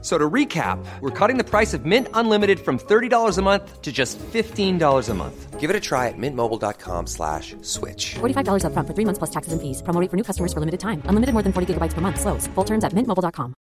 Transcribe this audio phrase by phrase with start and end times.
[0.00, 3.90] So to recap, we're cutting the price of Mint Unlimited from $30 a month to
[3.90, 5.58] just $15 a month.
[5.58, 8.14] Give it a try at mintmobile.com slash switch.
[8.20, 9.82] $45 up front for three months plus taxes and fees.
[9.82, 11.02] Promo rate for new customers for limited time.
[11.06, 12.20] Unlimited more than 40 gigabytes per month.
[12.20, 12.46] Slows.
[12.54, 13.54] Full terms at mintmobile.com.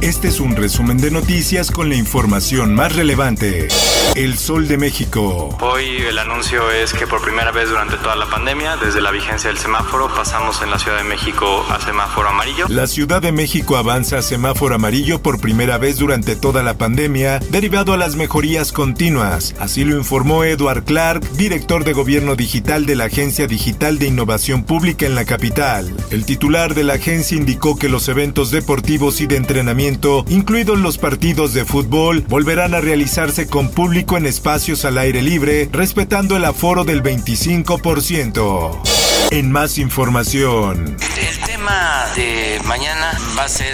[0.00, 3.68] Este es un resumen de noticias con la información más relevante.
[4.16, 5.56] El Sol de México.
[5.60, 9.48] Hoy el anuncio es que por primera vez durante toda la pandemia, desde la vigencia
[9.48, 12.66] del semáforo, pasamos en la Ciudad de México a semáforo amarillo.
[12.68, 17.38] La Ciudad de México avanza a semáforo amarillo por primera vez durante toda la pandemia,
[17.50, 19.54] derivado a las mejorías continuas.
[19.60, 24.64] Así lo informó Edward Clark, director de Gobierno Digital de la Agencia Digital de Innovación
[24.64, 25.94] Pública en la capital.
[26.10, 30.98] El titular de la agencia indicó que los eventos deportivos y de entrenamiento incluidos los
[30.98, 36.44] partidos de fútbol, volverán a realizarse con público en espacios al aire libre, respetando el
[36.44, 39.09] aforo del 25%.
[39.30, 40.96] En más información.
[41.16, 43.72] El tema de mañana va a ser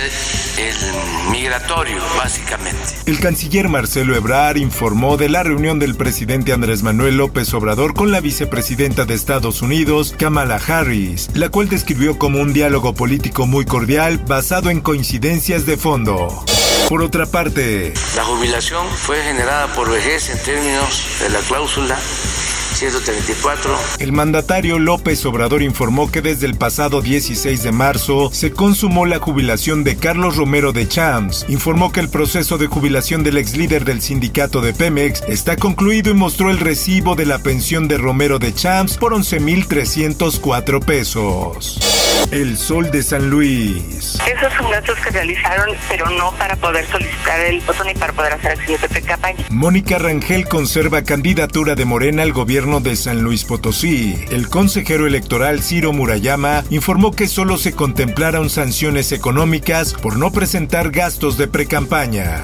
[0.58, 2.78] el migratorio, básicamente.
[3.06, 8.12] El canciller Marcelo Ebrard informó de la reunión del presidente Andrés Manuel López Obrador con
[8.12, 13.64] la vicepresidenta de Estados Unidos, Kamala Harris, la cual describió como un diálogo político muy
[13.64, 16.44] cordial basado en coincidencias de fondo.
[16.91, 21.98] Por otra parte, la jubilación fue generada por vejez en términos de la cláusula
[22.77, 23.74] 134.
[24.00, 29.19] El mandatario López Obrador informó que desde el pasado 16 de marzo se consumó la
[29.19, 31.47] jubilación de Carlos Romero de Champs.
[31.48, 36.10] Informó que el proceso de jubilación del ex líder del sindicato de Pemex está concluido
[36.10, 42.05] y mostró el recibo de la pensión de Romero de Champs por 11.304 pesos.
[42.32, 44.19] El Sol de San Luis.
[44.27, 48.32] Esos son gastos que realizaron, pero no para poder solicitar el voto ni para poder
[48.32, 49.44] hacer acciones de campaña.
[49.50, 54.25] Mónica Rangel conserva candidatura de Morena al gobierno de San Luis Potosí.
[54.31, 60.91] El consejero electoral Ciro Murayama informó que solo se contemplaron sanciones económicas por no presentar
[60.91, 62.43] gastos de precampaña.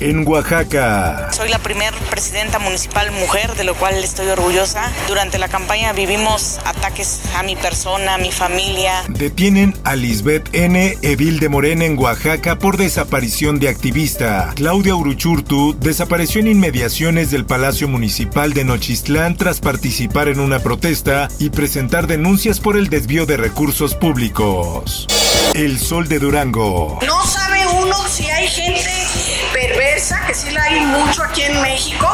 [0.00, 1.30] En Oaxaca.
[1.32, 4.92] Soy la primer presidenta municipal mujer, de lo cual estoy orgullosa.
[5.08, 8.92] Durante la campaña vivimos ataques a mi persona, a mi familia.
[9.08, 14.52] Detienen a Lisbeth N., Evil de Morena en Oaxaca por desaparición de activista.
[14.54, 21.28] Claudia Uruchurtu desapareció en inmediaciones del Palacio Municipal de Nochistlán tras participar en una protesta
[21.38, 25.06] y presentar denuncias por el desvío de recursos públicos.
[25.54, 26.98] El Sol de Durango.
[27.06, 28.25] No sabe uno si
[30.26, 32.08] que sí la hay mucho aquí en México,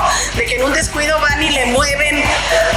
[0.53, 2.23] que en un descuido van y le mueven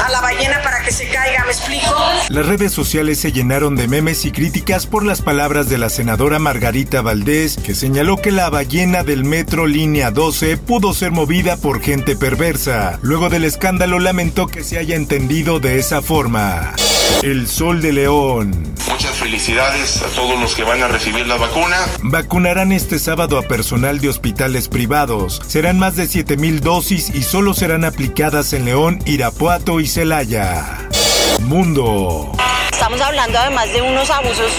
[0.04, 1.96] a la ballena para que se caiga, ¿me explico?
[2.30, 6.40] Las redes sociales se llenaron de memes y críticas por las palabras de la senadora
[6.40, 11.82] Margarita Valdés, que señaló que la ballena del metro línea 12 pudo ser movida por
[11.82, 13.00] gente perversa.
[13.02, 16.74] Luego del escándalo lamentó que se haya entendido de esa forma.
[17.22, 18.76] El Sol de León.
[18.90, 21.78] Muchas felicidades a todos los que van a recibir la vacuna.
[22.02, 25.42] Vacunarán este sábado a personal de hospitales privados.
[25.48, 30.88] Serán más de 7.000 dosis y solo serán aplicadas en León, Irapuato y Celaya.
[31.42, 32.32] Mundo.
[32.72, 34.52] Estamos hablando además de unos abusos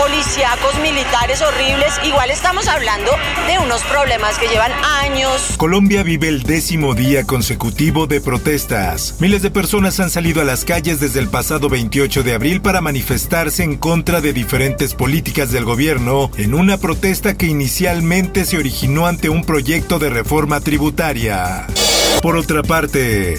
[0.00, 1.92] policíacos, militares horribles.
[2.02, 3.10] Igual estamos hablando
[3.46, 5.54] de unos problemas que llevan años.
[5.58, 9.16] Colombia vive el décimo día consecutivo de protestas.
[9.18, 12.80] Miles de personas han salido a las calles desde el pasado 28 de abril para
[12.80, 19.06] manifestarse en contra de diferentes políticas del gobierno en una protesta que inicialmente se originó
[19.06, 21.66] ante un proyecto de reforma tributaria.
[22.24, 23.34] Por otra parte,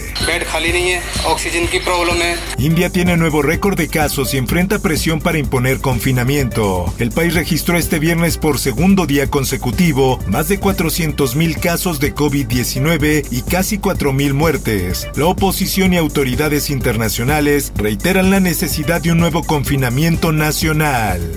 [2.60, 6.94] India tiene nuevo récord de casos y enfrenta presión para imponer confinamiento.
[7.00, 13.26] El país registró este viernes por segundo día consecutivo más de 400.000 casos de COVID-19
[13.32, 15.08] y casi 4.000 muertes.
[15.16, 21.36] La oposición y autoridades internacionales reiteran la necesidad de un nuevo confinamiento nacional.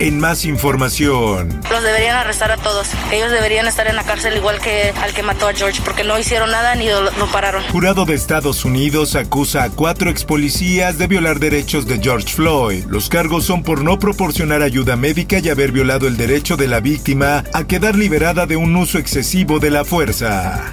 [0.00, 1.60] En más información.
[1.70, 2.88] Los deberían arrestar a todos.
[3.10, 6.18] Ellos deberían estar en la cárcel igual que al que mató a George porque no
[6.18, 7.64] hicieron nada ni lo, lo pararon.
[7.64, 12.84] Jurado de Estados Unidos acusa a cuatro ex policías de violar derechos de George Floyd.
[12.88, 16.80] Los cargos son por no proporcionar ayuda médica y haber violado el derecho de la
[16.80, 20.70] víctima a quedar liberada de un uso excesivo de la fuerza.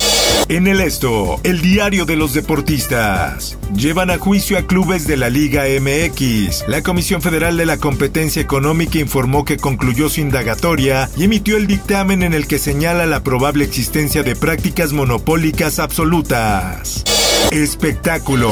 [0.47, 3.57] En el esto, el diario de los deportistas.
[3.75, 6.67] Llevan a juicio a clubes de la Liga MX.
[6.67, 11.65] La Comisión Federal de la Competencia Económica informó que concluyó su indagatoria y emitió el
[11.65, 17.03] dictamen en el que señala la probable existencia de prácticas monopólicas absolutas.
[17.51, 18.51] Espectáculo.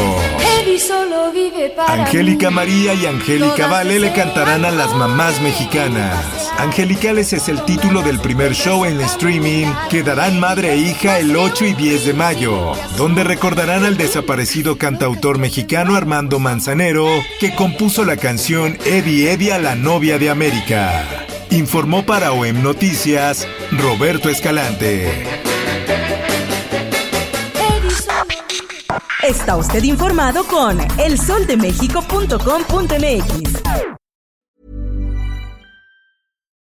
[0.63, 2.55] Eddie solo vive para Angélica mí.
[2.55, 6.51] María y Angélica Vale le cantarán a las mamás mexicanas.
[6.57, 11.35] Angelicales es el título del primer show en streaming que darán madre e hija el
[11.35, 17.07] 8 y 10 de mayo, donde recordarán al desaparecido cantautor mexicano Armando Manzanero,
[17.39, 21.25] que compuso la canción Eddie Eddie a la novia de América.
[21.49, 25.52] Informó para OEM Noticias Roberto Escalante.
[29.23, 33.52] Está usted informado con elsoldemexico.com.mx.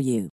[0.00, 0.30] for you.